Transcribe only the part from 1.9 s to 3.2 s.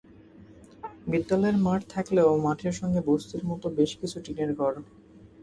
থাকলেও মাঠের সঙ্গে